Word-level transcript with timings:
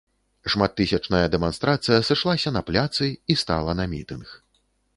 Шматтысячная 0.53 1.27
дэманстрацыя 1.35 1.99
сышлася 2.09 2.55
на 2.57 2.61
пляцы 2.73 3.13
і 3.35 3.39
стала 3.45 3.79
на 3.81 3.85
мітынг. 3.93 4.27